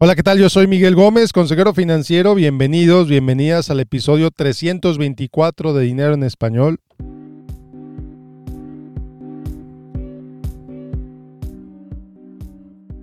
Hola, 0.00 0.14
¿qué 0.14 0.22
tal? 0.22 0.38
Yo 0.38 0.48
soy 0.48 0.68
Miguel 0.68 0.94
Gómez, 0.94 1.32
consejero 1.32 1.74
financiero. 1.74 2.36
Bienvenidos, 2.36 3.08
bienvenidas 3.08 3.68
al 3.68 3.80
episodio 3.80 4.30
324 4.30 5.74
de 5.74 5.82
Dinero 5.82 6.14
en 6.14 6.22
Español. 6.22 6.78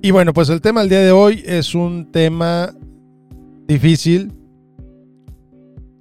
Y 0.01 0.11
bueno, 0.11 0.31
pues 0.31 0.47
el 0.47 0.61
tema 0.61 0.79
del 0.79 0.89
día 0.89 1.01
de 1.01 1.11
hoy 1.11 1.43
es 1.45 1.75
un 1.75 2.13
tema 2.13 2.73
difícil. 3.67 4.31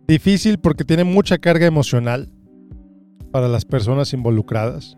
Difícil 0.07 0.59
porque 0.59 0.85
tiene 0.85 1.03
mucha 1.03 1.39
carga 1.39 1.67
emocional 1.67 2.31
para 3.33 3.49
las 3.49 3.65
personas 3.65 4.13
involucradas. 4.13 4.97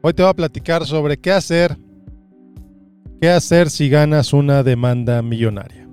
Hoy 0.00 0.14
te 0.14 0.22
voy 0.22 0.30
a 0.30 0.34
platicar 0.34 0.86
sobre 0.86 1.18
qué 1.18 1.30
hacer 1.30 1.76
¿Qué 3.20 3.28
hacer 3.28 3.68
si 3.68 3.90
ganas 3.90 4.32
una 4.32 4.62
demanda 4.62 5.20
millonaria? 5.20 5.86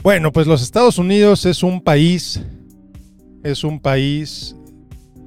Bueno, 0.00 0.30
pues 0.30 0.46
los 0.46 0.62
Estados 0.62 0.98
Unidos 0.98 1.44
es 1.44 1.64
un 1.64 1.80
país, 1.80 2.40
es 3.42 3.64
un 3.64 3.80
país 3.80 4.54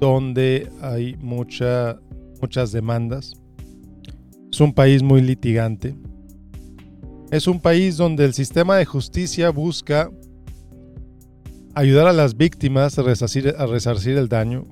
donde 0.00 0.70
hay 0.80 1.14
mucha, 1.16 2.00
muchas 2.40 2.72
demandas. 2.72 3.34
Es 4.50 4.62
un 4.62 4.72
país 4.72 5.02
muy 5.02 5.20
litigante. 5.20 5.94
Es 7.30 7.46
un 7.46 7.60
país 7.60 7.98
donde 7.98 8.24
el 8.24 8.32
sistema 8.32 8.78
de 8.78 8.86
justicia 8.86 9.50
busca 9.50 10.10
ayudar 11.80 12.06
a 12.08 12.12
las 12.12 12.36
víctimas 12.36 12.98
a 12.98 13.02
resarcir, 13.02 14.18
el 14.18 14.28
daño. 14.28 14.66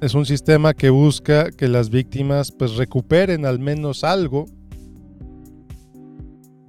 Es 0.00 0.14
un 0.14 0.24
sistema 0.24 0.72
que 0.72 0.88
busca 0.88 1.50
que 1.50 1.68
las 1.68 1.90
víctimas 1.90 2.50
pues 2.50 2.76
recuperen 2.76 3.44
al 3.44 3.58
menos 3.58 4.02
algo 4.02 4.46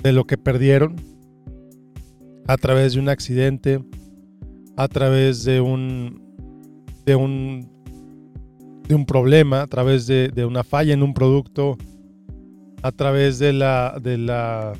de 0.03 0.11
lo 0.11 0.25
que 0.25 0.38
perdieron 0.38 0.97
a 2.45 2.57
través 2.57 2.94
de 2.94 2.99
un 2.99 3.07
accidente, 3.07 3.81
a 4.75 4.89
través 4.89 5.45
de 5.45 5.61
un 5.61 6.22
de 7.05 7.16
un 7.16 7.72
de 8.85 8.95
un 8.95 9.05
problema, 9.05 9.61
a 9.61 9.67
través 9.67 10.07
de, 10.07 10.27
de 10.27 10.44
una 10.44 10.66
falla 10.66 10.94
en 10.94 11.03
un 11.03 11.13
producto, 11.13 11.77
a 12.83 12.91
través 12.91 13.39
de 13.39 13.53
la 13.53 13.97
de 14.01 14.17
la 14.17 14.73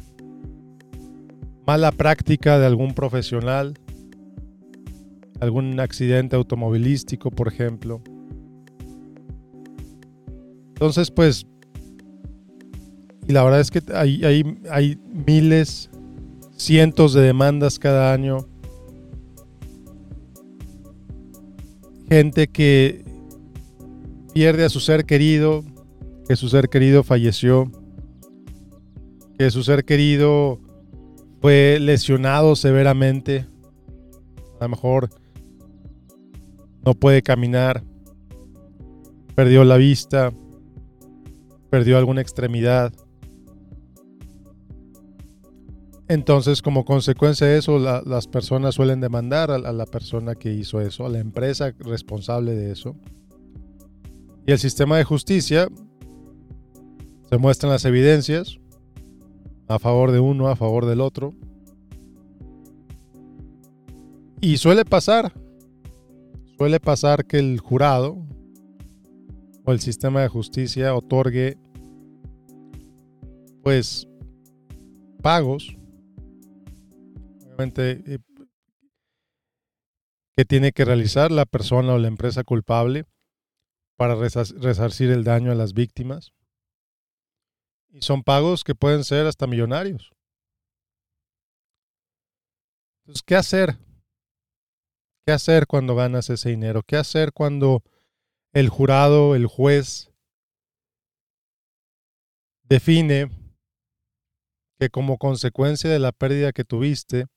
mala 1.66 1.92
práctica 1.92 2.60
de 2.60 2.66
algún 2.66 2.94
profesional, 2.94 3.74
algún 5.40 5.80
accidente 5.80 6.36
automovilístico, 6.36 7.32
por 7.32 7.48
ejemplo. 7.48 8.02
Entonces, 10.70 11.10
pues, 11.10 11.48
y 13.28 13.34
la 13.34 13.44
verdad 13.44 13.60
es 13.60 13.72
que 13.72 13.82
hay, 13.94 14.24
hay, 14.24 14.60
hay 14.70 15.00
miles, 15.26 15.90
cientos 16.56 17.14
de 17.14 17.22
demandas 17.22 17.80
cada 17.80 18.14
año. 18.14 18.48
Gente 22.08 22.48
que 22.48 23.04
pierde 24.34 24.66
a 24.66 24.70
su 24.70 24.80
ser 24.80 25.06
querido, 25.06 25.64
que 26.28 26.36
su 26.36 26.50
ser 26.50 26.70
querido 26.70 27.04
falleció, 27.04 27.72
que 29.40 29.50
su 29.50 29.64
ser 29.64 29.86
querido 29.86 30.60
fue 31.46 31.78
lesionado 31.80 32.56
severamente. 32.56 33.46
A 34.60 34.64
lo 34.64 34.70
mejor 34.70 35.12
no 36.84 36.96
puede 36.96 37.22
caminar. 37.22 37.84
Perdió 39.36 39.64
la 39.64 39.78
vista. 39.78 40.34
Perdió 41.70 42.00
alguna 42.00 42.22
extremidad. 42.22 42.92
Entonces, 46.08 46.64
como 46.64 46.84
consecuencia 46.84 47.46
de 47.46 47.60
eso, 47.60 47.78
las 47.78 48.26
personas 48.26 48.74
suelen 48.74 49.00
demandar 49.00 49.52
a, 49.52 49.58
a 49.58 49.72
la 49.72 49.86
persona 49.86 50.34
que 50.34 50.52
hizo 50.52 50.82
eso, 50.82 51.06
a 51.06 51.10
la 51.10 51.20
empresa 51.20 51.76
responsable 51.78 52.56
de 52.56 52.72
eso. 52.72 52.96
Y 54.48 54.52
el 54.52 54.58
sistema 54.58 54.98
de 54.98 55.04
justicia 55.04 55.68
se 57.30 57.38
muestran 57.38 57.72
las 57.72 57.86
evidencias, 57.86 58.58
a 59.68 59.80
favor 59.80 60.12
de 60.12 60.20
uno, 60.20 60.48
a 60.48 60.56
favor 60.56 60.86
del 60.86 61.02
otro. 61.02 61.34
Y 64.42 64.58
suele 64.58 64.86
pasar, 64.86 65.34
suele 66.58 66.80
pasar 66.80 67.26
que 67.26 67.40
el 67.40 67.60
jurado 67.60 68.18
o 69.66 69.72
el 69.72 69.80
sistema 69.80 70.22
de 70.22 70.28
justicia 70.28 70.94
otorgue 70.94 71.58
pues 73.64 74.08
pagos, 75.24 75.76
obviamente 77.44 78.04
eh, 78.06 78.20
que 80.38 80.46
tiene 80.46 80.72
que 80.72 80.86
realizar 80.86 81.32
la 81.32 81.46
persona 81.46 81.94
o 81.94 81.98
la 81.98 82.08
empresa 82.08 82.44
culpable 82.44 83.06
para 83.98 84.16
resarcir 84.16 85.10
el 85.10 85.24
daño 85.24 85.52
a 85.52 85.56
las 85.56 85.74
víctimas. 85.74 86.34
Y 87.96 88.02
son 88.02 88.24
pagos 88.24 88.66
que 88.66 88.76
pueden 88.76 89.06
ser 89.06 89.26
hasta 89.26 89.48
millonarios. 89.48 90.12
Entonces, 93.00 93.24
¿qué 93.24 93.38
hacer? 93.38 93.78
¿Qué 95.26 95.32
hacer 95.32 95.66
cuando 95.66 95.96
ganas 95.96 96.30
ese 96.30 96.50
dinero? 96.50 96.84
¿Qué 96.86 96.98
hacer 96.98 97.32
cuando 97.32 97.84
el 98.52 98.68
jurado, 98.68 99.34
el 99.34 99.48
juez, 99.48 100.12
define 102.64 103.30
que 104.78 104.90
como 104.90 105.18
consecuencia 105.18 105.90
de 105.90 106.00
la 106.00 106.12
pérdida 106.12 106.52
que 106.52 106.66
tuviste, 106.66 107.28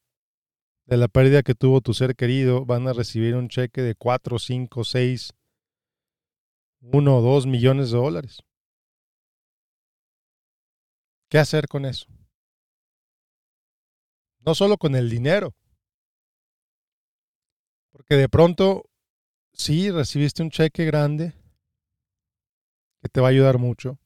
de 0.87 0.97
la 0.97 1.07
pérdida 1.07 1.45
que 1.45 1.55
tuvo 1.55 1.83
tu 1.83 1.95
ser 1.95 2.17
querido, 2.17 2.67
van 2.67 2.89
a 2.89 2.93
recibir 2.93 3.37
un 3.37 3.49
cheque 3.49 3.83
de 3.83 3.95
4, 3.95 4.41
5, 4.41 4.83
6, 4.83 5.35
1 6.81 7.17
o 7.17 7.23
2 7.23 7.47
millones 7.47 7.93
de 7.93 7.99
dólares? 7.99 8.43
¿Qué 11.28 11.39
hacer 11.39 11.69
con 11.69 11.84
eso? 11.84 12.06
No 14.41 14.55
solo 14.55 14.78
con 14.78 14.97
el 14.97 15.11
dinero. 15.11 15.55
Porque 17.93 18.16
de 18.16 18.28
pronto, 18.28 18.89
sí, 19.53 19.91
recibiste 19.91 20.43
un 20.43 20.50
cheque 20.50 20.87
grande 20.87 21.34
que 23.03 23.09
te 23.09 23.21
va 23.21 23.28
a 23.28 23.31
ayudar 23.31 23.59
mucho. 23.59 23.99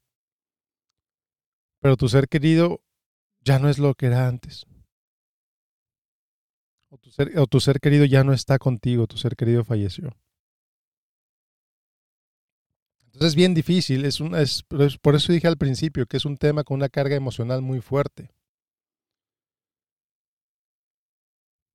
Pero 1.81 1.97
tu 1.97 2.09
ser 2.09 2.29
querido 2.29 2.81
ya 3.41 3.59
no 3.59 3.69
es 3.69 3.79
lo 3.79 3.95
que 3.95 4.07
era 4.07 4.27
antes. 4.27 4.67
O 6.91 6.99
tu 6.99 7.11
ser, 7.11 7.39
o 7.39 7.47
tu 7.47 7.61
ser 7.61 7.81
querido 7.81 8.05
ya 8.05 8.25
no 8.25 8.33
está 8.33 8.59
contigo, 8.59 9.07
tu 9.07 9.17
ser 9.17 9.37
querido 9.37 9.65
falleció. 9.65 10.17
Es 13.23 13.35
bien 13.37 13.55
difícil, 13.55 14.05
es, 14.05 14.21
es, 14.21 14.65
por 14.99 15.15
eso 15.15 15.33
dije 15.33 15.47
al 15.47 15.57
principio 15.57 16.07
que 16.07 16.17
es 16.17 16.25
un 16.25 16.37
tema 16.37 16.65
con 16.65 16.77
una 16.77 16.89
carga 16.89 17.15
emocional 17.15 17.63
muy 17.63 17.81
fuerte. 17.81 18.31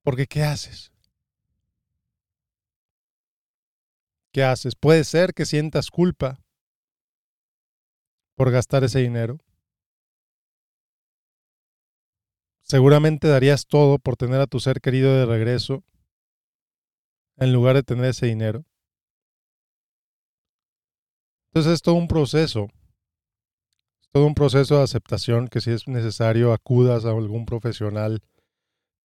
Porque 0.03 0.25
¿qué 0.25 0.43
haces? 0.43 0.91
¿Qué 4.31 4.43
haces? 4.43 4.75
Puede 4.75 5.03
ser 5.03 5.33
que 5.33 5.45
sientas 5.45 5.89
culpa 5.89 6.39
por 8.35 8.51
gastar 8.51 8.83
ese 8.83 8.99
dinero. 8.99 9.39
Seguramente 12.61 13.27
darías 13.27 13.65
todo 13.65 13.97
por 13.97 14.17
tener 14.17 14.41
a 14.41 14.47
tu 14.47 14.59
ser 14.59 14.81
querido 14.81 15.13
de 15.13 15.25
regreso 15.25 15.83
en 17.37 17.53
lugar 17.53 17.75
de 17.75 17.83
tener 17.83 18.05
ese 18.05 18.25
dinero. 18.25 18.65
Entonces 21.57 21.73
es 21.73 21.81
todo 21.81 21.95
un 21.95 22.07
proceso, 22.07 22.67
es 23.99 24.09
todo 24.11 24.27
un 24.27 24.35
proceso 24.35 24.77
de 24.77 24.83
aceptación 24.83 25.47
que 25.47 25.59
si 25.59 25.71
es 25.71 25.87
necesario 25.87 26.53
acudas 26.53 27.03
a 27.03 27.09
algún 27.09 27.47
profesional, 27.47 28.21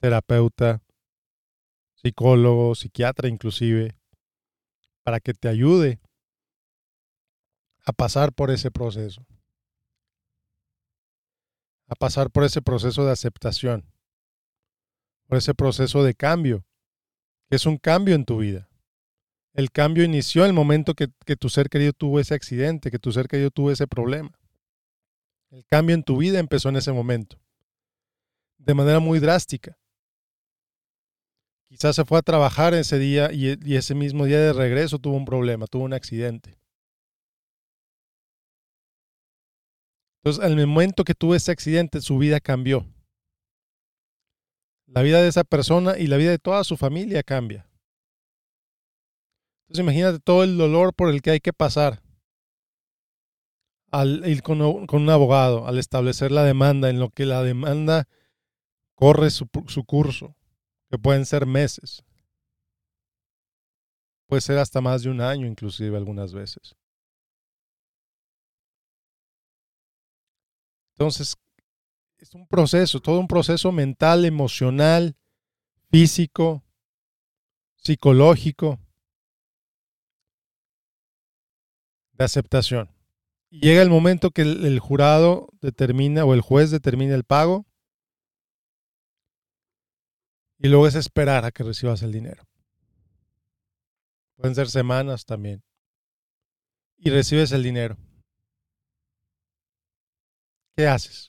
terapeuta, 0.03 0.83
psicólogo, 1.95 2.75
psiquiatra 2.75 3.31
inclusive, 3.31 3.97
para 5.03 5.19
que 5.21 5.33
te 5.33 5.49
ayude 5.49 5.99
a 7.87 7.95
pasar 7.95 8.35
por 8.35 8.51
ese 8.51 8.71
proceso, 8.71 9.25
a 11.89 11.95
pasar 11.95 12.31
por 12.31 12.45
ese 12.45 12.61
proceso 12.61 13.07
de 13.07 13.13
aceptación, 13.13 13.91
por 15.27 15.39
ese 15.39 15.55
proceso 15.55 16.05
de 16.05 16.13
cambio, 16.13 16.67
que 17.49 17.57
es 17.57 17.65
un 17.65 17.79
cambio 17.79 18.15
en 18.15 18.27
tu 18.27 18.37
vida. 18.37 18.69
El 19.55 19.71
cambio 19.71 20.05
inició 20.05 20.47
el 20.47 20.53
momento 20.53 20.95
que, 20.95 21.09
tu 21.37 21.49
ser 21.49 21.69
querido 21.69 21.93
tuvo 21.93 22.21
ese 22.21 22.35
accidente, 22.35 22.91
que 22.91 22.99
tu 22.99 23.13
ser 23.13 23.29
querido 23.29 23.51
tuvo 23.51 23.71
ese 23.71 23.87
problema. 23.87 24.31
El 25.51 25.67
cambio 25.67 25.95
en 25.95 26.03
tu 26.03 26.17
vida 26.17 26.39
empezó 26.39 26.71
en 26.71 26.77
ese 26.77 26.93
momento, 26.93 27.39
de 28.57 28.73
manera 28.73 29.01
muy 29.01 29.19
drástica. 29.19 29.77
Quizás 31.69 31.97
se 31.97 32.05
fue 32.05 32.19
a 32.19 32.23
trabajar 32.23 32.73
ese 32.73 32.99
día 32.99 33.31
y, 33.33 33.75
ese 33.75 33.95
mismo 33.95 34.25
día 34.25 34.41
de 34.41 34.53
regreso 34.53 34.99
tuvo 34.99 35.17
un 35.17 35.27
problema, 35.27 35.67
tuvo 35.67 35.85
un 35.85 35.93
accidente. 35.93 36.59
Entonces, 40.23 40.45
al 40.45 40.57
momento 40.67 41.05
que 41.05 41.15
tuvo 41.15 41.35
ese 41.35 41.51
accidente, 41.51 42.01
su 42.01 42.17
vida 42.17 42.41
cambió. 42.41 42.87
La 44.87 45.03
vida 45.03 45.21
de 45.21 45.29
esa 45.29 45.45
persona 45.45 45.99
y 45.99 46.07
la 46.07 46.17
vida 46.17 46.31
de 46.31 46.39
toda 46.39 46.65
su 46.65 46.77
familia 46.77 47.23
cambia. 47.23 47.67
Entonces, 49.73 49.85
imagínate 49.85 50.19
todo 50.21 50.45
el 50.45 50.59
dolor 50.59 50.93
por 50.93 51.09
el 51.09 51.23
que 51.23 51.31
hay 51.31 51.41
que 51.41 51.55
pasar 51.55 52.03
al 53.91 54.23
ir 54.29 54.43
con, 54.43 54.61
un 54.61 55.11
abogado, 55.11 55.67
al 55.67 55.79
establecer 55.79 56.31
la 56.31 56.45
demanda, 56.45 56.91
en 56.91 57.01
lo 57.01 57.09
que 57.09 57.25
la 57.25 57.43
demanda 57.43 58.07
corre 58.95 59.31
su, 59.31 59.49
su 59.69 59.85
curso, 59.85 60.37
que 60.91 60.99
pueden 60.99 61.25
ser 61.25 61.47
meses. 61.47 62.05
Puede 64.27 64.43
ser 64.43 64.59
hasta 64.59 64.83
más 64.83 65.05
de 65.05 65.09
un 65.09 65.23
año, 65.23 65.47
inclusive 65.47 65.97
algunas 65.97 66.35
veces. 66.35 66.77
Entonces, 70.99 71.35
es 72.19 72.35
un 72.35 72.47
proceso, 72.47 73.01
todo 73.01 73.19
un 73.19 73.27
proceso 73.27 73.73
mental, 73.73 74.27
emocional, 74.27 75.17
físico, 75.91 76.63
psicológico, 77.77 78.79
de 82.23 82.27
aceptación. 82.27 82.89
Llega 83.51 83.83
el 83.83 83.91
momento 83.91 84.31
que 84.31 84.43
el, 84.43 84.79
jurado 84.79 85.49
determina 85.61 86.25
o 86.25 86.33
el 86.33 86.41
juez 86.41 86.71
determina 86.71 87.15
el 87.15 87.25
pago 87.25 87.67
y 90.59 90.69
luego 90.69 90.87
es 90.87 90.95
esperar 90.95 91.45
a 91.45 91.51
que 91.51 91.63
recibas 91.63 92.03
el 92.03 92.13
dinero. 92.13 92.45
Pueden 94.37 94.55
ser 94.55 94.71
semanas 94.71 95.27
también. 95.27 95.63
Y 96.97 97.11
recibes 97.11 97.53
el 97.53 97.63
dinero. 97.63 97.99
¿Qué 100.75 100.87
haces? 100.87 101.29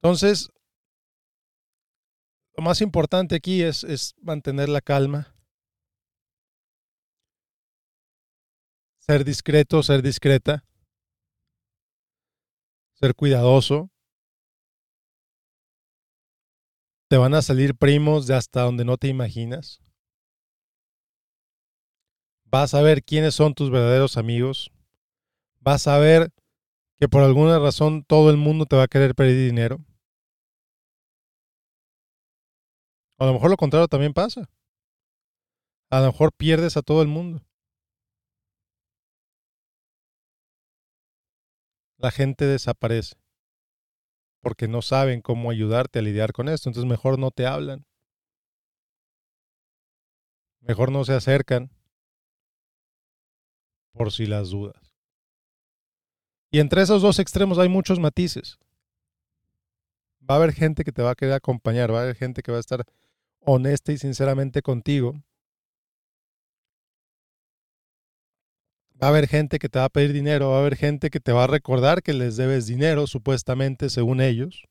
Entonces, 0.00 0.50
lo 2.56 2.62
más 2.62 2.80
importante 2.80 3.34
aquí 3.34 3.62
es, 3.62 3.84
es 3.84 4.14
mantener 4.22 4.68
la 4.68 4.80
calma, 4.80 5.33
ser 9.06 9.22
discreto, 9.22 9.82
ser 9.82 10.00
discreta, 10.00 10.64
ser 12.94 13.14
cuidadoso. 13.14 13.90
Te 17.10 17.18
van 17.18 17.34
a 17.34 17.42
salir 17.42 17.74
primos 17.74 18.26
de 18.26 18.34
hasta 18.34 18.62
donde 18.62 18.86
no 18.86 18.96
te 18.96 19.08
imaginas. 19.08 19.82
Vas 22.44 22.72
a 22.72 22.80
ver 22.80 23.02
quiénes 23.02 23.34
son 23.34 23.52
tus 23.52 23.70
verdaderos 23.70 24.16
amigos. 24.16 24.70
Vas 25.60 25.86
a 25.86 25.98
ver 25.98 26.30
que 26.98 27.06
por 27.06 27.22
alguna 27.22 27.58
razón 27.58 28.04
todo 28.04 28.30
el 28.30 28.38
mundo 28.38 28.64
te 28.64 28.76
va 28.76 28.84
a 28.84 28.88
querer 28.88 29.14
pedir 29.14 29.36
dinero. 29.36 29.84
A 33.18 33.26
lo 33.26 33.34
mejor 33.34 33.50
lo 33.50 33.56
contrario 33.56 33.86
también 33.86 34.14
pasa. 34.14 34.48
A 35.90 36.00
lo 36.00 36.06
mejor 36.06 36.32
pierdes 36.32 36.78
a 36.78 36.82
todo 36.82 37.02
el 37.02 37.08
mundo. 37.08 37.42
La 42.04 42.10
gente 42.10 42.44
desaparece 42.44 43.16
porque 44.42 44.68
no 44.68 44.82
saben 44.82 45.22
cómo 45.22 45.50
ayudarte 45.50 46.00
a 46.00 46.02
lidiar 46.02 46.34
con 46.34 46.50
esto. 46.50 46.68
Entonces 46.68 46.86
mejor 46.88 47.18
no 47.18 47.30
te 47.30 47.46
hablan. 47.46 47.86
Mejor 50.60 50.92
no 50.92 51.02
se 51.06 51.14
acercan 51.14 51.70
por 53.92 54.12
si 54.12 54.26
las 54.26 54.50
dudas. 54.50 54.76
Y 56.50 56.60
entre 56.60 56.82
esos 56.82 57.00
dos 57.00 57.18
extremos 57.18 57.58
hay 57.58 57.70
muchos 57.70 57.98
matices. 57.98 58.58
Va 60.28 60.34
a 60.34 60.36
haber 60.36 60.52
gente 60.52 60.84
que 60.84 60.92
te 60.92 61.02
va 61.02 61.12
a 61.12 61.14
querer 61.14 61.32
acompañar, 61.32 61.90
va 61.90 62.00
a 62.00 62.02
haber 62.02 62.16
gente 62.16 62.42
que 62.42 62.52
va 62.52 62.58
a 62.58 62.60
estar 62.60 62.84
honesta 63.40 63.92
y 63.92 63.96
sinceramente 63.96 64.60
contigo, 64.60 65.14
Va 69.04 69.08
a 69.08 69.10
haber 69.10 69.28
gente 69.28 69.58
que 69.58 69.68
te 69.68 69.78
va 69.78 69.84
a 69.84 69.90
pedir 69.90 70.14
dinero, 70.14 70.48
va 70.48 70.56
a 70.56 70.60
haber 70.60 70.76
gente 70.76 71.10
que 71.10 71.20
te 71.20 71.30
va 71.30 71.44
a 71.44 71.46
recordar 71.46 72.02
que 72.02 72.14
les 72.14 72.38
debes 72.38 72.66
dinero, 72.66 73.06
supuestamente, 73.06 73.90
según 73.90 74.22
ellos, 74.22 74.64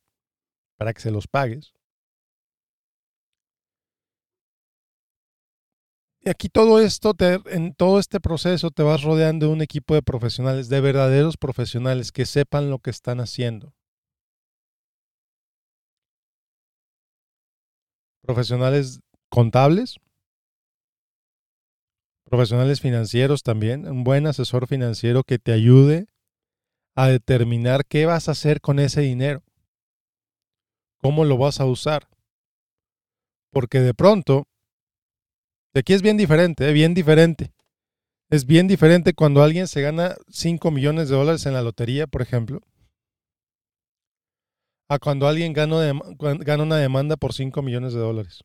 para 0.76 0.92
que 0.92 1.02
se 1.02 1.12
los 1.12 1.28
pagues. 1.28 1.72
Y 6.22 6.32
aquí 6.32 6.50
todo 6.50 6.80
esto, 6.80 7.14
en 7.46 7.76
todo 7.76 8.00
este 8.00 8.20
proceso, 8.20 8.72
te 8.72 8.82
vas 8.82 9.04
rodeando 9.04 9.46
de 9.46 9.54
un 9.54 9.62
equipo 9.62 9.94
de 9.94 10.02
profesionales, 10.02 10.68
de 10.68 10.82
verdaderos 10.82 11.38
profesionales 11.38 12.12
que 12.12 12.26
sepan 12.26 12.72
lo 12.72 12.80
que 12.80 12.90
están 12.90 13.20
haciendo. 13.20 13.76
Profesionales 18.24 19.00
contables, 19.30 20.00
profesionales 22.34 22.82
financieros 22.82 23.44
también, 23.44 23.88
un 23.88 24.04
buen 24.04 24.26
asesor 24.26 24.66
financiero 24.66 25.24
que 25.24 25.38
te 25.38 25.54
ayude 25.54 26.08
a 26.96 27.08
determinar 27.08 27.86
qué 27.86 28.08
vas 28.08 28.28
a 28.28 28.32
hacer 28.32 28.60
con 28.60 28.80
ese 28.80 29.02
dinero, 29.02 29.44
cómo 31.00 31.26
lo 31.26 31.38
vas 31.38 31.60
a 31.60 31.66
usar. 31.66 32.10
Porque 33.52 33.82
de 33.82 33.94
pronto, 33.94 34.48
aquí 35.76 35.94
es 35.94 36.02
bien 36.02 36.18
diferente, 36.18 36.68
¿eh? 36.68 36.74
bien 36.74 36.96
diferente. 36.96 37.54
Es 38.32 38.48
bien 38.48 38.68
diferente 38.68 39.14
cuando 39.14 39.44
alguien 39.44 39.68
se 39.68 39.82
gana 39.82 40.16
5 40.30 40.72
millones 40.72 41.10
de 41.10 41.16
dólares 41.16 41.46
en 41.46 41.54
la 41.54 41.62
lotería, 41.62 42.08
por 42.08 42.24
ejemplo, 42.24 42.62
a 44.90 44.98
cuando 44.98 45.28
alguien 45.28 45.54
gana, 45.54 45.94
gana 46.18 46.64
una 46.64 46.78
demanda 46.78 47.16
por 47.16 47.32
5 47.32 47.62
millones 47.62 47.94
de 47.94 48.00
dólares 48.00 48.44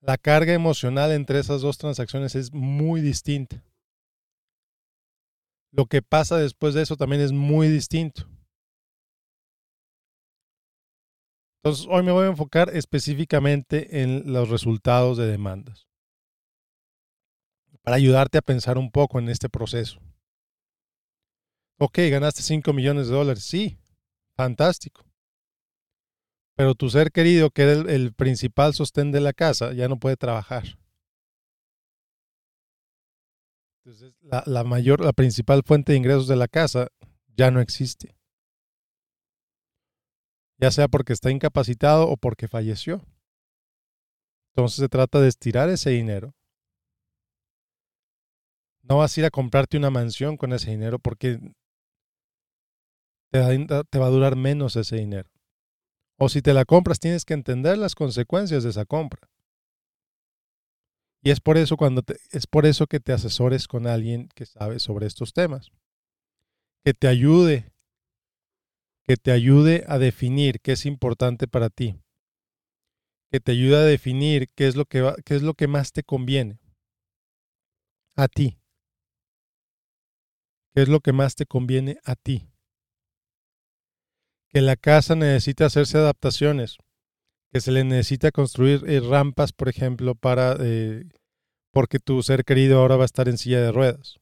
la 0.00 0.16
carga 0.16 0.52
emocional 0.52 1.12
entre 1.12 1.38
esas 1.38 1.60
dos 1.60 1.78
transacciones 1.78 2.34
es 2.34 2.52
muy 2.52 3.00
distinta. 3.00 3.64
Lo 5.70 5.86
que 5.86 6.02
pasa 6.02 6.38
después 6.38 6.74
de 6.74 6.82
eso 6.82 6.96
también 6.96 7.20
es 7.20 7.32
muy 7.32 7.68
distinto. 7.68 8.26
Entonces, 11.62 11.86
hoy 11.90 12.02
me 12.02 12.12
voy 12.12 12.24
a 12.24 12.30
enfocar 12.30 12.70
específicamente 12.74 14.02
en 14.02 14.32
los 14.32 14.48
resultados 14.48 15.18
de 15.18 15.26
demandas 15.26 15.88
para 17.82 17.96
ayudarte 17.96 18.38
a 18.38 18.42
pensar 18.42 18.78
un 18.78 18.90
poco 18.90 19.18
en 19.18 19.28
este 19.28 19.48
proceso. 19.48 20.00
Ok, 21.78 21.98
ganaste 22.10 22.42
5 22.42 22.72
millones 22.72 23.08
de 23.08 23.14
dólares. 23.14 23.44
Sí, 23.44 23.78
fantástico 24.36 25.07
pero 26.58 26.74
tu 26.74 26.90
ser 26.90 27.12
querido, 27.12 27.50
que 27.50 27.62
era 27.62 27.72
el, 27.72 28.12
principal 28.12 28.74
sostén 28.74 29.12
de 29.12 29.20
la 29.20 29.32
casa, 29.32 29.72
ya 29.74 29.86
no 29.86 30.00
puede 30.00 30.16
trabajar. 30.16 30.64
Entonces, 33.84 34.12
la, 34.22 34.42
la, 34.44 34.64
mayor, 34.64 35.00
la 35.00 35.12
principal 35.12 35.62
fuente 35.64 35.92
de 35.92 35.98
ingresos 35.98 36.26
de 36.26 36.34
la 36.34 36.48
casa 36.48 36.88
ya 37.28 37.52
no 37.52 37.60
existe. 37.60 38.16
Ya 40.56 40.72
sea 40.72 40.88
porque 40.88 41.12
está 41.12 41.30
incapacitado 41.30 42.08
o 42.08 42.16
porque 42.16 42.48
falleció. 42.48 43.06
Entonces 44.50 44.78
se 44.78 44.88
trata 44.88 45.20
de 45.20 45.28
estirar 45.28 45.68
ese 45.68 45.90
dinero. 45.90 46.34
No 48.82 48.96
vas 48.96 49.16
a 49.16 49.20
ir 49.20 49.26
a 49.26 49.30
comprarte 49.30 49.76
una 49.76 49.90
mansión 49.90 50.36
con 50.36 50.52
ese 50.52 50.72
dinero 50.72 50.98
porque 50.98 51.38
te 53.30 53.98
va 54.00 54.06
a 54.06 54.10
durar 54.10 54.34
menos 54.34 54.74
ese 54.74 54.96
dinero. 54.96 55.30
O 56.18 56.28
si 56.28 56.42
te 56.42 56.52
la 56.52 56.64
compras, 56.64 56.98
tienes 56.98 57.24
que 57.24 57.34
entender 57.34 57.78
las 57.78 57.94
consecuencias 57.94 58.64
de 58.64 58.70
esa 58.70 58.84
compra. 58.84 59.30
Y 61.22 61.30
es 61.30 61.40
por 61.40 61.56
eso 61.58 61.76
cuando 61.76 62.02
es 62.30 62.46
por 62.46 62.66
eso 62.66 62.86
que 62.86 63.00
te 63.00 63.12
asesores 63.12 63.68
con 63.68 63.86
alguien 63.86 64.28
que 64.34 64.46
sabe 64.46 64.80
sobre 64.80 65.06
estos 65.06 65.32
temas. 65.32 65.70
Que 66.84 66.94
te 66.94 67.08
ayude 67.08 67.72
que 69.04 69.16
te 69.16 69.32
ayude 69.32 69.84
a 69.88 69.98
definir 69.98 70.60
qué 70.60 70.72
es 70.72 70.84
importante 70.84 71.48
para 71.48 71.70
ti. 71.70 71.98
Que 73.30 73.40
te 73.40 73.52
ayude 73.52 73.76
a 73.76 73.82
definir 73.82 74.48
qué 74.54 74.68
es 74.68 74.76
lo 74.76 74.84
que 74.84 75.14
qué 75.24 75.34
es 75.34 75.42
lo 75.42 75.54
que 75.54 75.66
más 75.66 75.92
te 75.92 76.02
conviene 76.02 76.60
a 78.16 78.28
ti. 78.28 78.58
¿Qué 80.74 80.82
es 80.82 80.88
lo 80.88 81.00
que 81.00 81.12
más 81.12 81.34
te 81.36 81.46
conviene 81.46 81.98
a 82.04 82.16
ti? 82.16 82.48
Que 84.48 84.60
la 84.60 84.76
casa 84.76 85.14
necesita 85.14 85.66
hacerse 85.66 85.98
adaptaciones, 85.98 86.78
que 87.52 87.60
se 87.60 87.72
le 87.72 87.84
necesita 87.84 88.30
construir 88.30 88.82
eh, 88.86 89.00
rampas, 89.00 89.52
por 89.52 89.68
ejemplo, 89.68 90.14
para 90.14 90.56
eh, 90.60 91.04
porque 91.72 91.98
tu 91.98 92.22
ser 92.22 92.44
querido 92.44 92.80
ahora 92.80 92.96
va 92.96 93.04
a 93.04 93.06
estar 93.06 93.28
en 93.28 93.38
silla 93.38 93.60
de 93.60 93.72
ruedas. 93.72 94.16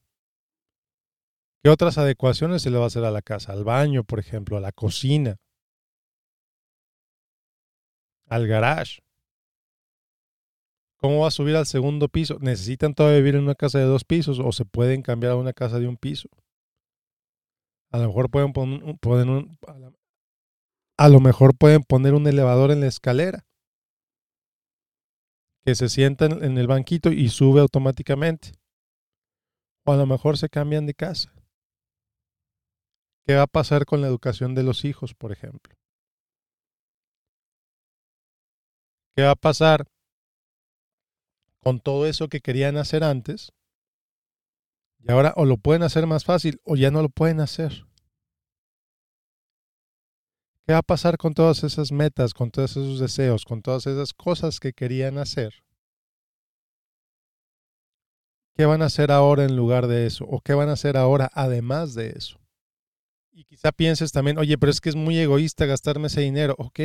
¿Qué 1.63 1.69
otras 1.69 1.97
adecuaciones 1.97 2.61
se 2.61 2.69
le 2.69 2.77
va 2.77 2.85
a 2.85 2.87
hacer 2.87 3.03
a 3.03 3.11
la 3.11 3.21
casa? 3.21 3.51
Al 3.51 3.63
baño, 3.63 4.03
por 4.03 4.19
ejemplo, 4.19 4.57
a 4.57 4.61
la 4.61 4.71
cocina, 4.71 5.37
al 8.27 8.47
garage. 8.47 8.99
¿Cómo 10.97 11.21
va 11.21 11.27
a 11.27 11.31
subir 11.31 11.55
al 11.55 11.65
segundo 11.65 12.09
piso? 12.09 12.37
¿Necesitan 12.39 12.93
todavía 12.93 13.19
vivir 13.19 13.35
en 13.35 13.43
una 13.43 13.55
casa 13.55 13.79
de 13.79 13.85
dos 13.85 14.03
pisos 14.03 14.39
o 14.39 14.51
se 14.51 14.65
pueden 14.65 15.01
cambiar 15.01 15.33
a 15.33 15.35
una 15.35 15.53
casa 15.53 15.79
de 15.79 15.87
un 15.87 15.97
piso? 15.97 16.29
A 17.91 17.99
lo 17.99 18.07
mejor 18.07 18.29
pueden 18.29 18.51
poner 18.51 19.29
un, 19.29 19.57
a 20.97 21.09
lo 21.09 21.19
mejor 21.19 21.55
pueden 21.55 21.83
poner 21.83 22.13
un 22.13 22.27
elevador 22.27 22.71
en 22.71 22.81
la 22.81 22.87
escalera 22.87 23.45
que 25.63 25.75
se 25.75 25.89
sientan 25.89 26.43
en 26.43 26.57
el 26.57 26.67
banquito 26.67 27.11
y 27.11 27.29
sube 27.29 27.61
automáticamente. 27.61 28.53
O 29.85 29.91
a 29.91 29.97
lo 29.97 30.05
mejor 30.05 30.37
se 30.37 30.49
cambian 30.49 30.85
de 30.85 30.93
casa. 30.93 31.33
¿Qué 33.25 33.35
va 33.35 33.43
a 33.43 33.47
pasar 33.47 33.85
con 33.85 34.01
la 34.01 34.07
educación 34.07 34.55
de 34.55 34.63
los 34.63 34.85
hijos, 34.85 35.13
por 35.13 35.31
ejemplo? 35.31 35.75
¿Qué 39.15 39.23
va 39.23 39.31
a 39.31 39.35
pasar 39.35 39.85
con 41.59 41.79
todo 41.79 42.05
eso 42.05 42.29
que 42.29 42.39
querían 42.39 42.77
hacer 42.77 43.03
antes? 43.03 43.51
Y 44.99 45.11
ahora 45.11 45.33
o 45.35 45.45
lo 45.45 45.57
pueden 45.57 45.83
hacer 45.83 46.07
más 46.07 46.23
fácil 46.23 46.61
o 46.63 46.75
ya 46.75 46.91
no 46.91 47.01
lo 47.01 47.09
pueden 47.09 47.41
hacer. 47.41 47.86
¿Qué 50.67 50.73
va 50.73 50.79
a 50.79 50.83
pasar 50.83 51.17
con 51.17 51.33
todas 51.33 51.63
esas 51.63 51.93
metas, 51.93 52.33
con 52.33 52.51
todos 52.51 52.71
esos 52.71 52.99
deseos, 52.99 53.45
con 53.45 53.61
todas 53.61 53.87
esas 53.87 54.13
cosas 54.13 54.59
que 54.59 54.73
querían 54.73 55.17
hacer? 55.17 55.63
¿Qué 58.53 58.65
van 58.65 58.81
a 58.81 58.87
hacer 58.87 59.09
ahora 59.09 59.45
en 59.45 59.55
lugar 59.55 59.87
de 59.87 60.05
eso? 60.05 60.25
¿O 60.25 60.41
qué 60.41 60.53
van 60.53 60.67
a 60.67 60.73
hacer 60.73 60.97
ahora 60.97 61.29
además 61.33 61.93
de 61.93 62.09
eso? 62.09 62.37
Y 63.31 63.45
quizá 63.45 63.71
pienses 63.71 64.11
también, 64.11 64.37
oye, 64.39 64.57
pero 64.57 64.69
es 64.69 64.81
que 64.81 64.89
es 64.89 64.97
muy 64.97 65.17
egoísta 65.17 65.65
gastarme 65.65 66.07
ese 66.07 66.19
dinero. 66.19 66.53
Ok. 66.57 66.81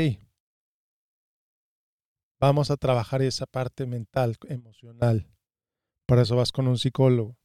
Vamos 2.39 2.71
a 2.71 2.77
trabajar 2.77 3.21
esa 3.23 3.47
parte 3.47 3.87
mental, 3.87 4.37
emocional. 4.47 5.29
Para 6.07 6.23
eso 6.23 6.37
vas 6.37 6.53
con 6.53 6.69
un 6.69 6.79
psicólogo. 6.79 7.37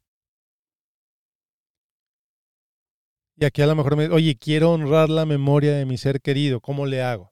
Y 3.39 3.45
aquí 3.45 3.61
a 3.61 3.67
lo 3.67 3.75
mejor 3.75 3.95
me 3.95 4.09
oye, 4.09 4.35
quiero 4.35 4.71
honrar 4.71 5.09
la 5.09 5.25
memoria 5.25 5.75
de 5.75 5.85
mi 5.85 5.97
ser 5.97 6.21
querido. 6.21 6.59
¿Cómo 6.59 6.87
le 6.87 7.03
hago? 7.03 7.31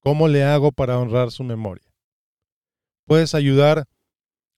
¿Cómo 0.00 0.26
le 0.26 0.42
hago 0.42 0.72
para 0.72 0.98
honrar 0.98 1.30
su 1.30 1.44
memoria? 1.44 1.86
Puedes 3.06 3.34
ayudar, 3.36 3.84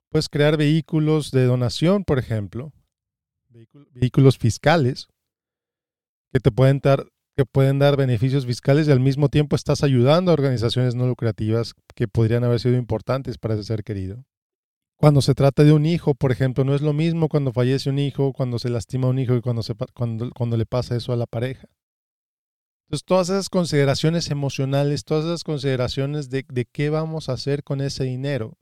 puedes 0.08 0.30
crear 0.30 0.56
vehículos 0.56 1.30
de 1.30 1.44
donación, 1.44 2.04
por 2.04 2.18
ejemplo, 2.18 2.72
vehículos 3.92 4.38
fiscales 4.38 5.08
que 6.32 6.40
te 6.40 6.50
pueden 6.50 6.78
dar, 6.78 7.04
que 7.36 7.44
pueden 7.44 7.78
dar 7.78 7.96
beneficios 7.98 8.46
fiscales 8.46 8.88
y 8.88 8.92
al 8.92 9.00
mismo 9.00 9.28
tiempo 9.28 9.56
estás 9.56 9.82
ayudando 9.82 10.30
a 10.30 10.34
organizaciones 10.34 10.94
no 10.94 11.06
lucrativas 11.06 11.74
que 11.94 12.08
podrían 12.08 12.44
haber 12.44 12.60
sido 12.60 12.76
importantes 12.76 13.36
para 13.36 13.54
ese 13.54 13.64
ser 13.64 13.84
querido 13.84 14.24
cuando 15.02 15.20
se 15.20 15.34
trata 15.34 15.64
de 15.64 15.72
un 15.72 15.84
hijo, 15.84 16.14
por 16.14 16.30
ejemplo, 16.30 16.62
no 16.62 16.76
es 16.76 16.80
lo 16.80 16.92
mismo 16.92 17.28
cuando 17.28 17.52
fallece 17.52 17.90
un 17.90 17.98
hijo, 17.98 18.32
cuando 18.32 18.60
se 18.60 18.70
lastima 18.70 19.08
un 19.08 19.18
hijo 19.18 19.34
y 19.34 19.40
cuando, 19.40 19.64
se, 19.64 19.74
cuando, 19.94 20.30
cuando 20.30 20.56
le 20.56 20.64
pasa 20.64 20.94
eso 20.94 21.12
a 21.12 21.16
la 21.16 21.26
pareja. 21.26 21.66
Entonces, 22.86 23.04
todas 23.04 23.28
esas 23.28 23.48
consideraciones 23.48 24.30
emocionales, 24.30 25.02
todas 25.02 25.24
esas 25.24 25.42
consideraciones 25.42 26.30
de, 26.30 26.46
de 26.48 26.66
qué 26.66 26.88
vamos 26.88 27.28
a 27.28 27.32
hacer 27.32 27.64
con 27.64 27.80
ese 27.80 28.04
dinero. 28.04 28.56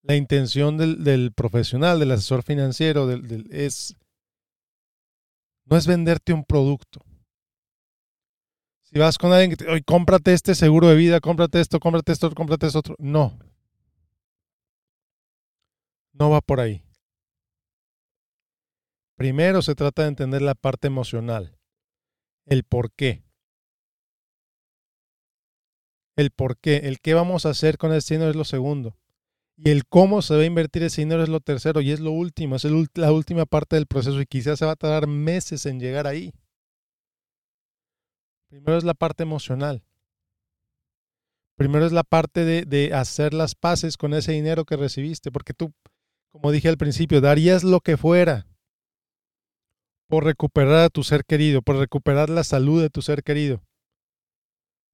La 0.00 0.16
intención 0.16 0.78
del, 0.78 1.04
del 1.04 1.34
profesional, 1.34 2.00
del 2.00 2.12
asesor 2.12 2.44
financiero, 2.44 3.06
del, 3.06 3.46
es 3.50 3.94
no 5.66 5.76
es 5.76 5.86
venderte 5.86 6.32
un 6.32 6.46
producto. 6.46 7.02
Si 8.84 8.98
vas 8.98 9.18
con 9.18 9.34
alguien 9.34 9.50
que 9.50 9.56
te, 9.56 9.68
oye, 9.70 9.82
cómprate 9.82 10.32
este 10.32 10.54
seguro 10.54 10.88
de 10.88 10.96
vida, 10.96 11.20
cómprate 11.20 11.60
esto, 11.60 11.78
cómprate 11.78 12.12
esto, 12.12 12.34
cómprate 12.34 12.68
esto. 12.68 12.80
No. 12.98 13.38
No 16.18 16.30
va 16.30 16.40
por 16.40 16.60
ahí. 16.60 16.82
Primero 19.16 19.60
se 19.60 19.74
trata 19.74 20.02
de 20.02 20.08
entender 20.08 20.42
la 20.42 20.54
parte 20.54 20.86
emocional, 20.86 21.58
el 22.46 22.64
por 22.64 22.92
qué. 22.92 23.24
El 26.16 26.30
por 26.30 26.56
qué, 26.56 26.76
el 26.84 27.00
qué 27.00 27.12
vamos 27.12 27.44
a 27.44 27.50
hacer 27.50 27.76
con 27.76 27.92
ese 27.92 28.14
dinero 28.14 28.30
es 28.30 28.36
lo 28.36 28.44
segundo. 28.44 28.96
Y 29.58 29.70
el 29.70 29.86
cómo 29.86 30.22
se 30.22 30.34
va 30.34 30.42
a 30.42 30.46
invertir 30.46 30.82
ese 30.82 31.02
dinero 31.02 31.22
es 31.22 31.28
lo 31.28 31.40
tercero 31.40 31.82
y 31.82 31.90
es 31.90 32.00
lo 32.00 32.10
último, 32.12 32.56
es 32.56 32.64
la 32.94 33.12
última 33.12 33.44
parte 33.44 33.76
del 33.76 33.86
proceso 33.86 34.20
y 34.20 34.26
quizás 34.26 34.58
se 34.58 34.66
va 34.66 34.72
a 34.72 34.76
tardar 34.76 35.06
meses 35.06 35.66
en 35.66 35.80
llegar 35.80 36.06
ahí. 36.06 36.32
Primero 38.48 38.78
es 38.78 38.84
la 38.84 38.94
parte 38.94 39.22
emocional. 39.22 39.82
Primero 41.56 41.86
es 41.86 41.92
la 41.92 42.04
parte 42.04 42.44
de, 42.44 42.64
de 42.64 42.94
hacer 42.94 43.34
las 43.34 43.54
paces 43.54 43.96
con 43.96 44.14
ese 44.14 44.32
dinero 44.32 44.64
que 44.64 44.76
recibiste, 44.76 45.32
porque 45.32 45.54
tú 45.54 45.72
como 46.28 46.52
dije 46.52 46.68
al 46.68 46.76
principio, 46.76 47.20
darías 47.20 47.64
lo 47.64 47.80
que 47.80 47.96
fuera 47.96 48.46
por 50.08 50.24
recuperar 50.24 50.84
a 50.84 50.88
tu 50.88 51.02
ser 51.02 51.24
querido, 51.24 51.62
por 51.62 51.76
recuperar 51.76 52.30
la 52.30 52.44
salud 52.44 52.80
de 52.80 52.90
tu 52.90 53.02
ser 53.02 53.22
querido. 53.22 53.62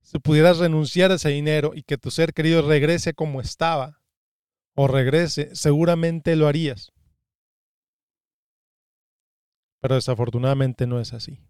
Si 0.01 0.19
pudieras 0.19 0.59
renunciar 0.59 1.11
a 1.11 1.15
ese 1.15 1.29
dinero 1.29 1.73
y 1.75 1.83
que 1.83 1.99
tu 1.99 2.11
ser 2.11 2.33
querido 2.33 2.63
regrese 2.63 3.15
como 3.15 3.41
estaba, 3.41 4.01
o 4.75 4.89
regrese, 4.89 5.55
seguramente 5.55 6.35
lo 6.35 6.49
harías. 6.49 6.93
Pero 9.81 9.97
desafortunadamente 9.97 10.87
no 10.87 11.01
es 11.01 11.13
así. 11.13 11.41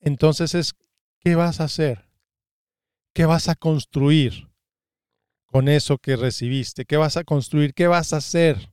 Entonces 0.00 0.54
es, 0.54 0.74
¿qué 1.20 1.34
vas 1.34 1.60
a 1.60 1.64
hacer? 1.64 2.08
¿Qué 3.14 3.26
vas 3.26 3.48
a 3.48 3.54
construir? 3.54 4.49
Con 5.50 5.68
eso 5.68 5.98
que 5.98 6.16
recibiste? 6.16 6.84
¿Qué 6.84 6.96
vas 6.96 7.16
a 7.16 7.24
construir? 7.24 7.74
¿Qué 7.74 7.86
vas 7.86 8.12
a 8.12 8.18
hacer 8.18 8.72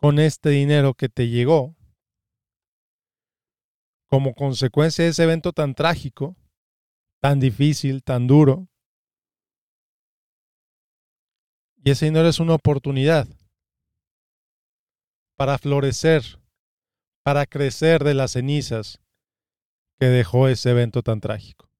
con 0.00 0.18
este 0.18 0.50
dinero 0.50 0.94
que 0.94 1.08
te 1.08 1.28
llegó 1.28 1.74
como 4.10 4.34
consecuencia 4.34 5.04
de 5.04 5.10
ese 5.10 5.24
evento 5.24 5.52
tan 5.52 5.74
trágico, 5.74 6.36
tan 7.20 7.40
difícil, 7.40 8.02
tan 8.02 8.26
duro? 8.26 8.68
Y 11.76 11.90
ese 11.90 12.06
dinero 12.06 12.28
es 12.28 12.40
una 12.40 12.54
oportunidad 12.54 13.28
para 15.36 15.58
florecer, 15.58 16.22
para 17.22 17.46
crecer 17.46 18.02
de 18.04 18.14
las 18.14 18.32
cenizas 18.32 19.00
que 19.98 20.06
dejó 20.06 20.48
ese 20.48 20.70
evento 20.70 21.02
tan 21.02 21.20
trágico. 21.20 21.73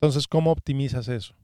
Entonces, 0.00 0.28
¿cómo 0.28 0.52
optimizas 0.52 1.08
eso? 1.08 1.34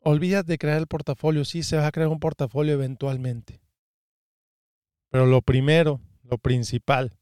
Olvídate 0.00 0.52
de 0.52 0.58
crear 0.58 0.78
el 0.78 0.88
portafolio. 0.88 1.44
Sí, 1.44 1.62
se 1.62 1.76
va 1.76 1.86
a 1.86 1.92
crear 1.92 2.08
un 2.08 2.18
portafolio 2.18 2.74
eventualmente. 2.74 3.60
Pero 5.10 5.26
lo 5.26 5.42
primero, 5.42 6.00
lo 6.24 6.38
principal, 6.38 7.16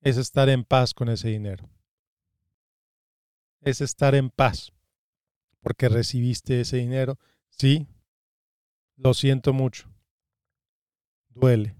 es 0.00 0.16
estar 0.16 0.48
en 0.48 0.64
paz 0.64 0.92
con 0.92 1.08
ese 1.08 1.28
dinero. 1.28 1.68
Es 3.60 3.80
estar 3.80 4.16
en 4.16 4.30
paz. 4.30 4.72
Porque 5.60 5.88
recibiste 5.88 6.60
ese 6.60 6.78
dinero. 6.78 7.18
Sí, 7.50 7.86
lo 8.96 9.14
siento 9.14 9.52
mucho. 9.52 9.88
Duele. 11.28 11.76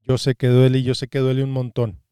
Yo 0.00 0.16
sé 0.16 0.34
que 0.34 0.46
duele 0.46 0.78
y 0.78 0.82
yo 0.82 0.94
sé 0.94 1.08
que 1.08 1.18
duele 1.18 1.44
un 1.44 1.50
montón. 1.50 2.05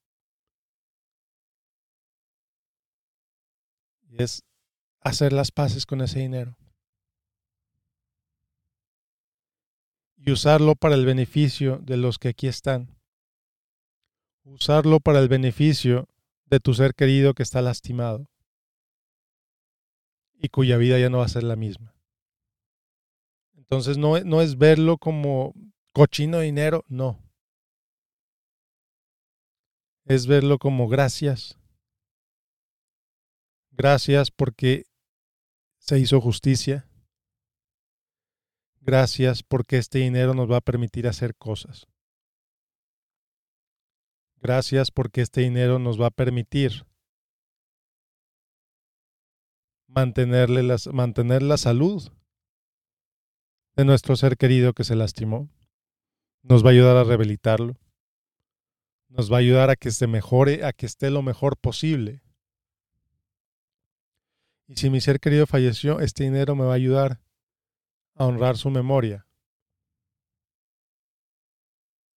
Es 4.18 4.44
hacer 5.00 5.32
las 5.32 5.50
paces 5.50 5.86
con 5.86 6.00
ese 6.00 6.20
dinero. 6.20 6.56
Y 10.16 10.30
usarlo 10.30 10.74
para 10.74 10.94
el 10.94 11.04
beneficio 11.04 11.78
de 11.82 11.96
los 11.96 12.18
que 12.18 12.28
aquí 12.28 12.46
están. 12.46 12.96
Usarlo 14.44 15.00
para 15.00 15.18
el 15.18 15.28
beneficio 15.28 16.08
de 16.46 16.60
tu 16.60 16.74
ser 16.74 16.94
querido 16.94 17.34
que 17.34 17.42
está 17.42 17.60
lastimado 17.62 18.28
y 20.38 20.48
cuya 20.48 20.76
vida 20.76 20.98
ya 20.98 21.10
no 21.10 21.18
va 21.18 21.24
a 21.24 21.28
ser 21.28 21.42
la 21.42 21.56
misma. 21.56 21.94
Entonces 23.54 23.96
no, 23.96 24.20
no 24.20 24.42
es 24.42 24.58
verlo 24.58 24.98
como 24.98 25.54
cochino 25.92 26.40
dinero, 26.40 26.84
no. 26.88 27.18
Es 30.04 30.26
verlo 30.26 30.58
como 30.58 30.88
gracias 30.88 31.58
Gracias 33.76 34.30
porque 34.30 34.84
se 35.78 35.98
hizo 35.98 36.20
justicia. 36.20 36.88
Gracias 38.80 39.42
porque 39.42 39.78
este 39.78 39.98
dinero 39.98 40.32
nos 40.32 40.50
va 40.50 40.58
a 40.58 40.60
permitir 40.60 41.08
hacer 41.08 41.34
cosas. 41.34 41.86
Gracias 44.36 44.90
porque 44.90 45.22
este 45.22 45.40
dinero 45.40 45.78
nos 45.78 46.00
va 46.00 46.06
a 46.06 46.10
permitir 46.10 46.86
mantenerle 49.88 50.76
mantener 50.92 51.42
la 51.42 51.56
salud 51.56 52.12
de 53.74 53.84
nuestro 53.84 54.16
ser 54.16 54.36
querido 54.36 54.72
que 54.72 54.84
se 54.84 54.94
lastimó. 54.94 55.48
nos 56.42 56.64
va 56.64 56.68
a 56.68 56.72
ayudar 56.72 56.96
a 56.96 57.04
rehabilitarlo, 57.04 57.76
nos 59.08 59.32
va 59.32 59.36
a 59.36 59.40
ayudar 59.40 59.70
a 59.70 59.76
que 59.76 59.90
se 59.90 60.06
mejore, 60.06 60.64
a 60.64 60.72
que 60.72 60.86
esté 60.86 61.10
lo 61.10 61.22
mejor 61.22 61.56
posible. 61.56 62.23
Y 64.66 64.76
si 64.76 64.90
mi 64.90 65.00
ser 65.00 65.20
querido 65.20 65.46
falleció, 65.46 66.00
este 66.00 66.24
dinero 66.24 66.54
me 66.54 66.64
va 66.64 66.72
a 66.72 66.76
ayudar 66.76 67.20
a 68.14 68.26
honrar 68.26 68.56
su 68.56 68.70
memoria. 68.70 69.26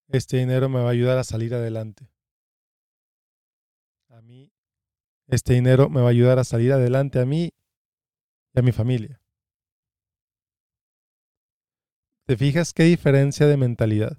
Este 0.08 0.38
dinero 0.38 0.68
me 0.68 0.80
va 0.80 0.88
a 0.88 0.92
ayudar 0.92 1.18
a 1.18 1.24
salir 1.24 1.54
adelante. 1.54 2.10
A 4.08 4.22
mí, 4.22 4.50
este 5.26 5.52
dinero 5.52 5.90
me 5.90 6.00
va 6.00 6.06
a 6.06 6.10
ayudar 6.10 6.38
a 6.38 6.44
salir 6.44 6.72
adelante 6.72 7.20
a 7.20 7.26
mí 7.26 7.52
y 8.54 8.58
a 8.58 8.62
mi 8.62 8.72
familia. 8.72 9.20
¿Te 12.26 12.36
fijas 12.36 12.72
qué 12.72 12.84
diferencia 12.84 13.46
de 13.46 13.56
mentalidad? 13.58 14.16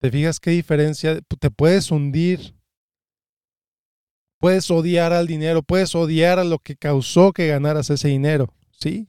¿Te 0.00 0.10
fijas 0.10 0.40
qué 0.40 0.50
diferencia? 0.50 1.20
Te 1.22 1.50
puedes 1.50 1.90
hundir. 1.90 2.54
Puedes 4.44 4.70
odiar 4.70 5.14
al 5.14 5.26
dinero, 5.26 5.62
puedes 5.62 5.94
odiar 5.94 6.38
a 6.38 6.44
lo 6.44 6.58
que 6.58 6.76
causó 6.76 7.32
que 7.32 7.46
ganaras 7.46 7.88
ese 7.88 8.08
dinero, 8.08 8.52
¿sí? 8.72 9.08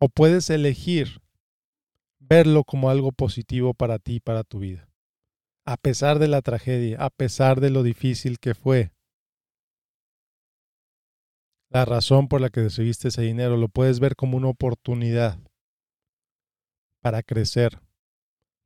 O 0.00 0.08
puedes 0.08 0.48
elegir 0.48 1.20
verlo 2.18 2.64
como 2.64 2.88
algo 2.88 3.12
positivo 3.12 3.74
para 3.74 3.98
ti, 3.98 4.18
para 4.18 4.44
tu 4.44 4.60
vida. 4.60 4.88
A 5.66 5.76
pesar 5.76 6.18
de 6.18 6.26
la 6.26 6.40
tragedia, 6.40 6.96
a 7.04 7.10
pesar 7.10 7.60
de 7.60 7.68
lo 7.68 7.82
difícil 7.82 8.38
que 8.38 8.54
fue. 8.54 8.92
La 11.68 11.84
razón 11.84 12.28
por 12.28 12.40
la 12.40 12.48
que 12.48 12.62
recibiste 12.62 13.08
ese 13.08 13.20
dinero 13.20 13.58
lo 13.58 13.68
puedes 13.68 14.00
ver 14.00 14.16
como 14.16 14.38
una 14.38 14.48
oportunidad 14.48 15.38
para 17.02 17.22
crecer, 17.22 17.78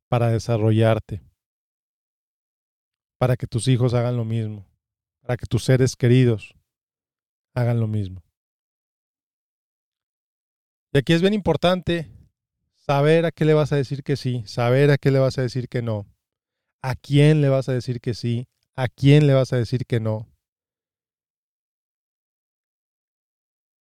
para 0.08 0.30
desarrollarte, 0.30 1.27
para 3.18 3.36
que 3.36 3.46
tus 3.46 3.68
hijos 3.68 3.94
hagan 3.94 4.16
lo 4.16 4.24
mismo, 4.24 4.66
para 5.20 5.36
que 5.36 5.46
tus 5.46 5.64
seres 5.64 5.96
queridos 5.96 6.54
hagan 7.54 7.80
lo 7.80 7.88
mismo. 7.88 8.22
Y 10.92 10.98
aquí 10.98 11.12
es 11.12 11.20
bien 11.20 11.34
importante 11.34 12.10
saber 12.74 13.26
a 13.26 13.32
qué 13.32 13.44
le 13.44 13.54
vas 13.54 13.72
a 13.72 13.76
decir 13.76 14.02
que 14.02 14.16
sí, 14.16 14.44
saber 14.46 14.90
a 14.90 14.96
qué 14.96 15.10
le 15.10 15.18
vas 15.18 15.36
a 15.36 15.42
decir 15.42 15.68
que 15.68 15.82
no, 15.82 16.06
a 16.80 16.94
quién 16.94 17.42
le 17.42 17.48
vas 17.48 17.68
a 17.68 17.72
decir 17.72 18.00
que 18.00 18.14
sí, 18.14 18.48
a 18.74 18.88
quién 18.88 19.26
le 19.26 19.34
vas 19.34 19.52
a 19.52 19.56
decir 19.56 19.84
que 19.84 20.00
no 20.00 20.28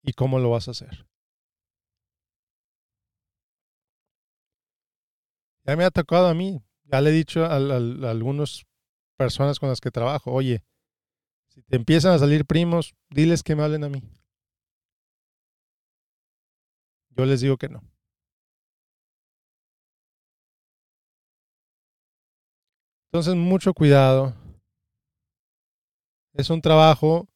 y 0.02 0.14
cómo 0.14 0.40
lo 0.40 0.50
vas 0.50 0.68
a 0.68 0.72
hacer. 0.72 1.06
Ya 5.66 5.76
me 5.76 5.84
ha 5.84 5.92
tocado 5.92 6.28
a 6.28 6.34
mí, 6.34 6.64
ya 6.86 7.02
le 7.02 7.10
he 7.10 7.14
dicho 7.14 7.44
a, 7.44 7.56
algunas 7.56 8.66
personas 9.18 9.60
con 9.60 9.70
las 9.70 9.82
que 9.82 9.92
trabajo, 9.92 10.32
oye, 10.32 10.64
si 11.50 11.62
te 11.64 11.76
empiezan 11.76 12.14
a 12.14 12.20
salir 12.20 12.46
primos, 12.46 12.96
diles 13.10 13.44
que 13.44 13.56
me 13.56 13.64
hablen 13.64 13.84
a 13.84 13.90
mí. 13.90 14.04
Yo 17.10 17.26
les 17.26 17.42
digo 17.42 17.58
que 17.58 17.68
no. 17.68 17.82
Entonces, 23.08 23.36
mucho 23.36 23.74
cuidado. 23.74 24.36
Es 26.34 26.52
un 26.52 26.62
trabajo 26.62 27.28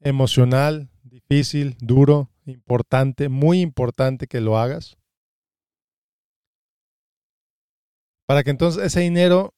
emocional, 0.00 0.88
difícil, 1.02 1.76
duro, 1.80 2.30
importante, 2.46 3.28
muy 3.28 3.60
importante 3.60 4.26
que 4.26 4.40
lo 4.40 4.56
hagas. 4.56 4.96
Para 8.26 8.42
que 8.42 8.50
entonces 8.50 8.82
ese 8.82 9.00
dinero 9.00 9.52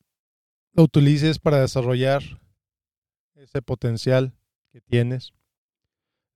lo 0.78 0.84
utilices 0.84 1.40
para 1.40 1.60
desarrollar 1.60 2.22
ese 3.34 3.62
potencial 3.62 4.32
que 4.70 4.80
tienes. 4.80 5.34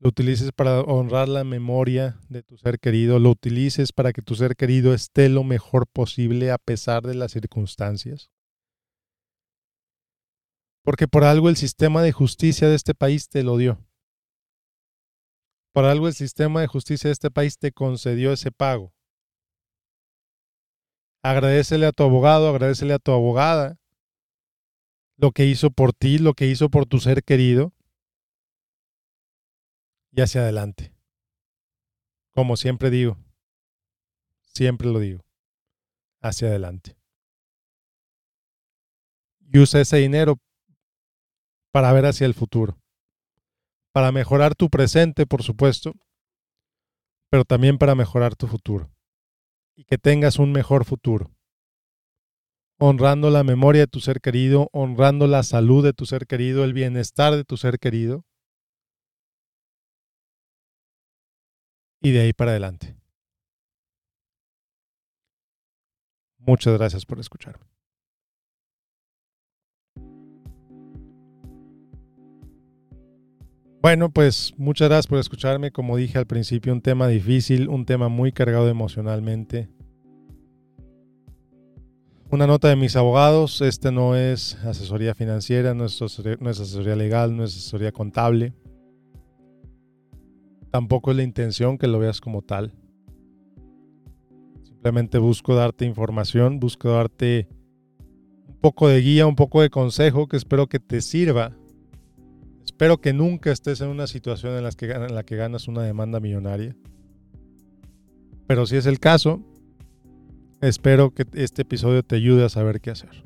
Lo 0.01 0.09
utilices 0.09 0.51
para 0.51 0.81
honrar 0.81 1.29
la 1.29 1.45
memoria 1.45 2.19
de 2.29 2.43
tu 2.43 2.57
ser 2.59 2.81
querido. 2.81 3.21
Lo 3.21 3.31
utilices 3.31 3.93
para 3.93 4.13
que 4.13 4.21
tu 4.21 4.35
ser 4.35 4.57
querido 4.57 4.95
esté 4.95 5.29
lo 5.29 5.45
mejor 5.45 5.87
posible 5.87 6.51
a 6.51 6.59
pesar 6.59 7.05
de 7.05 7.15
las 7.15 7.31
circunstancias. 7.31 8.33
Porque 10.83 11.07
por 11.07 11.23
algo 11.23 11.49
el 11.49 11.57
sistema 11.57 12.03
de 12.03 12.11
justicia 12.11 12.69
de 12.69 12.75
este 12.75 12.97
país 12.97 13.29
te 13.29 13.45
lo 13.45 13.57
dio. 13.57 13.79
Por 15.73 15.85
algo 15.85 16.09
el 16.09 16.15
sistema 16.15 16.63
de 16.63 16.67
justicia 16.67 17.07
de 17.07 17.13
este 17.13 17.31
país 17.31 17.59
te 17.59 17.71
concedió 17.71 18.33
ese 18.33 18.51
pago. 18.51 18.93
Agradecele 21.23 21.87
a 21.87 21.93
tu 21.93 22.03
abogado, 22.03 22.49
agradecele 22.49 22.95
a 22.95 22.99
tu 22.99 23.13
abogada 23.13 23.79
lo 25.17 25.33
que 25.33 25.47
hizo 25.47 25.71
por 25.71 25.93
ti, 25.93 26.19
lo 26.19 26.35
que 26.35 26.47
hizo 26.47 26.69
por 26.71 26.87
tu 26.87 26.99
ser 26.99 27.23
querido. 27.23 27.73
Y 30.11 30.21
hacia 30.21 30.43
adelante. 30.43 30.93
Como 32.35 32.57
siempre 32.57 32.91
digo, 32.91 33.19
siempre 34.41 34.89
lo 34.89 34.99
digo, 34.99 35.25
hacia 36.21 36.49
adelante. 36.49 36.97
Y 39.41 39.59
usa 39.59 39.81
ese 39.81 39.99
dinero 39.99 40.39
para 41.73 41.93
ver 41.93 42.07
hacia 42.07 42.27
el 42.27 42.35
futuro. 42.35 42.79
Para 43.93 44.13
mejorar 44.13 44.55
tu 44.55 44.71
presente, 44.71 45.27
por 45.27 45.43
supuesto, 45.43 45.95
pero 47.31 47.45
también 47.45 47.79
para 47.79 47.95
mejorar 47.95 48.35
tu 48.37 48.47
futuro. 48.47 48.91
Y 49.75 49.85
que 49.85 49.99
tengas 49.99 50.39
un 50.39 50.53
mejor 50.53 50.85
futuro. 50.85 51.31
Honrando 52.85 53.31
la 53.31 53.45
memoria 53.45 53.83
de 53.83 53.87
tu 53.87 54.01
ser 54.01 54.21
querido, 54.21 54.69
honrando 54.73 55.29
la 55.29 55.45
salud 55.45 55.85
de 55.85 55.93
tu 55.93 56.05
ser 56.05 56.27
querido, 56.27 56.65
el 56.65 56.73
bienestar 56.73 57.33
de 57.33 57.45
tu 57.45 57.57
ser 57.57 57.79
querido. 57.79 58.25
Y 62.01 62.11
de 62.11 62.23
ahí 62.23 62.33
para 62.33 62.51
adelante. 62.51 62.97
Muchas 66.39 66.77
gracias 66.77 67.07
por 67.07 67.21
escucharme. 67.21 67.65
Bueno, 73.81 74.13
pues 74.13 74.55
muchas 74.57 74.89
gracias 74.89 75.07
por 75.07 75.21
escucharme. 75.21 75.71
Como 75.71 75.97
dije 75.97 76.19
al 76.19 76.27
principio, 76.27 76.73
un 76.73 76.83
tema 76.83 77.07
difícil, 77.07 77.69
un 77.69 77.87
tema 77.87 78.09
muy 78.09 78.33
cargado 78.33 78.69
emocionalmente. 78.69 79.69
Una 82.33 82.47
nota 82.47 82.69
de 82.69 82.77
mis 82.77 82.97
abogados, 82.97 83.61
este 83.61 83.93
no 83.93 84.17
es 84.17 84.55
asesoría 84.65 85.15
financiera, 85.15 85.75
no 85.75 85.85
es 85.85 86.01
asesoría, 86.01 86.97
legal, 86.97 87.37
no 87.37 87.45
es 87.45 87.51
asesoría 87.51 87.93
contable. 87.93 88.55
Tampoco 90.71 91.11
es 91.11 91.19
la 91.19 91.25
intención 91.25 91.77
que 91.77 91.87
lo 91.87 91.99
veas 91.99 92.23
como 92.23 92.41
tal. 92.41 92.73
Simplemente 94.63 95.19
busco 95.19 95.55
darte 95.55 95.85
información, 95.85 96.59
busco 96.59 96.89
darte 96.89 97.49
un 98.49 98.57
poco 98.63 98.89
de 98.89 99.03
guía, 99.03 99.27
un 99.27 99.37
poco 99.37 99.61
de 99.61 99.69
consejo 99.69 100.27
que 100.27 100.39
espero 100.39 100.69
que 100.69 100.81
te 100.81 101.03
sirva 101.03 101.55
Espero 102.65 102.99
que 103.03 103.13
nunca 103.13 103.53
estés 103.53 103.83
en 103.83 103.89
una 103.89 104.07
situación 104.07 104.57
en 104.57 104.65
la, 104.65 104.71
que, 104.71 104.91
en 104.91 105.15
la 105.15 105.23
que 105.23 105.37
ganas 105.37 105.69
una 105.69 105.83
demanda 105.83 106.19
millonaria. 106.19 106.75
Pero 108.47 108.65
si 108.65 108.77
es 108.77 108.87
el 108.87 108.99
caso, 108.99 109.43
espero 110.63 111.13
que 111.13 111.27
este 111.35 111.63
episodio 111.63 112.03
te 112.03 112.17
ayude 112.17 112.45
a 112.45 112.49
saber 112.49 112.81
qué 112.81 112.91
hacer. 112.91 113.25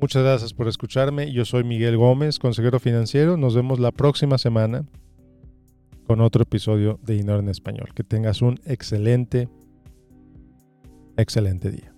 Muchas 0.00 0.22
gracias 0.22 0.52
por 0.54 0.68
escucharme. 0.68 1.32
Yo 1.32 1.44
soy 1.44 1.64
Miguel 1.64 1.96
Gómez, 1.96 2.38
consejero 2.38 2.78
financiero. 2.80 3.36
Nos 3.36 3.54
vemos 3.54 3.78
la 3.80 3.90
próxima 3.90 4.38
semana 4.38 4.84
con 6.06 6.20
otro 6.20 6.42
episodio 6.42 6.98
de 7.02 7.14
Dinero 7.14 7.38
en 7.38 7.48
Español. 7.48 7.88
Que 7.94 8.04
tengas 8.04 8.42
un 8.42 8.60
excelente, 8.66 9.48
excelente 11.16 11.70
día. 11.70 11.93